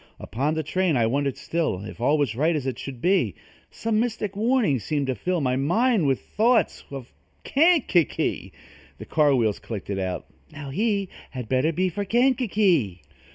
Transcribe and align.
Upon 0.19 0.55
the 0.55 0.63
train 0.63 0.97
I 0.97 1.05
wondered 1.05 1.37
still 1.37 1.83
If 1.85 2.01
all 2.01 2.17
was 2.17 2.33
right 2.35 2.55
as 2.55 2.65
it 2.65 2.79
should 2.79 3.01
be. 3.01 3.35
Some 3.69 3.99
mystic 3.99 4.35
warning 4.35 4.79
seemed 4.79 5.05
to 5.05 5.13
fill 5.13 5.41
My 5.41 5.55
mind 5.55 6.07
with 6.07 6.21
thoughts 6.21 6.83
of 6.89 7.13
Kankakee, 7.43 8.51
The 8.97 9.05
car 9.05 9.35
wheels 9.35 9.59
clicked 9.59 9.91
it 9.91 9.99
out: 9.99 10.25
"Now, 10.51 10.71
he 10.71 11.09
Had 11.29 11.47
better 11.47 11.71
be 11.71 11.87
for 11.89 12.03
Kankakee!" 12.03 13.03